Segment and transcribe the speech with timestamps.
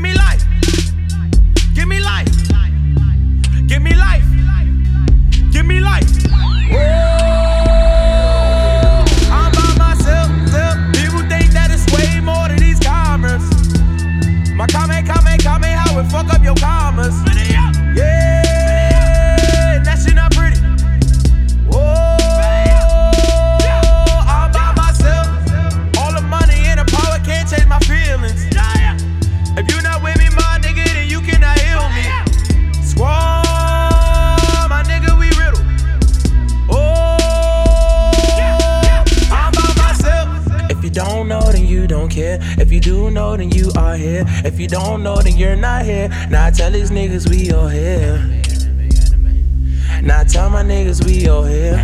[0.00, 0.49] me life.
[41.60, 42.38] then you don't care.
[42.58, 44.24] If you do know, then you are here.
[44.44, 46.08] If you don't know, then you're not here.
[46.30, 48.18] Now I tell these niggas we all here.
[50.02, 51.76] Now I tell my niggas we all here.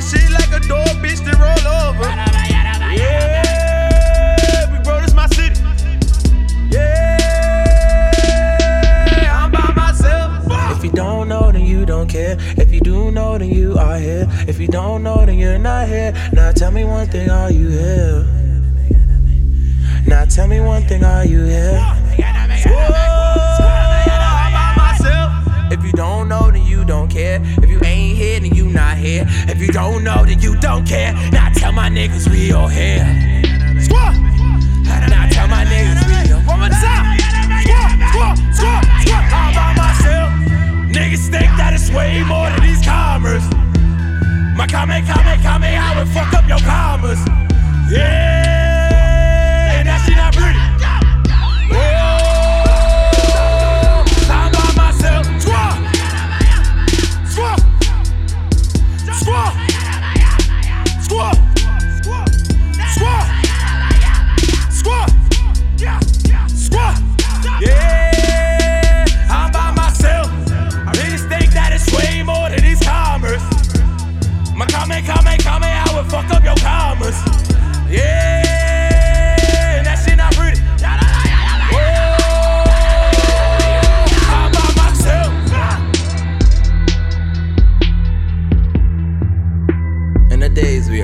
[0.00, 2.04] This shit like a dog, bitch, then roll over.
[2.96, 5.60] Yeah, big bro, this my city.
[6.70, 7.18] Yeah,
[9.44, 10.46] I'm by myself.
[10.76, 12.36] If you don't know, then you don't care.
[12.56, 14.26] If you do know, then you are here.
[14.48, 16.12] If you don't know, then you're not here.
[16.32, 18.24] Now tell me one thing, are you here?
[20.06, 21.78] Now tell me one thing, are you here?
[22.66, 22.74] Whoa,
[24.08, 25.32] I'm by myself.
[25.72, 27.40] If you don't know, then you don't care.
[27.62, 27.79] If you
[28.40, 29.24] here, then you not here.
[29.48, 31.12] If you don't know, then you don't care.
[31.32, 33.04] Now tell my niggas we all here.
[33.80, 34.16] Squad.
[34.84, 36.70] Now tell my niggas we all One more.
[36.70, 37.18] Squad,
[38.12, 39.24] squad, squad, squad.
[39.32, 40.30] I'm by myself.
[40.90, 43.44] Niggas think that it's way more than these commas.
[44.56, 47.20] My comment, comment, comment, how it fuck up your commas.
[47.90, 48.59] Yeah,
[90.60, 91.00] days we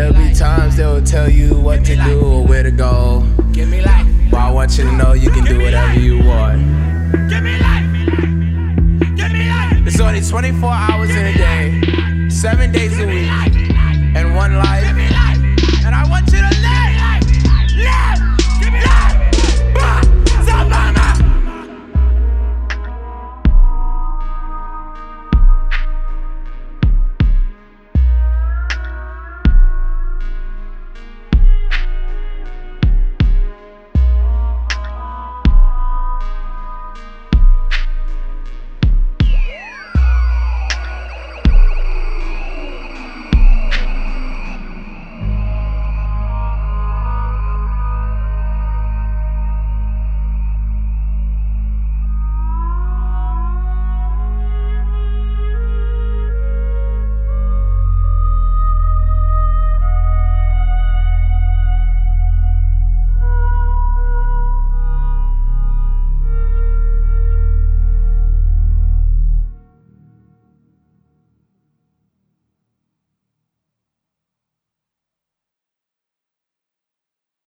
[0.00, 3.20] there'll be times they will tell you what to do or where to go.
[3.52, 4.06] Give me life.
[4.30, 6.62] But I want you to know you can do whatever you want.
[7.28, 7.84] Give me life.
[9.16, 9.86] Give me life.
[9.86, 13.28] It's only 24 hours in a day, seven days a week,
[14.16, 15.19] and one life.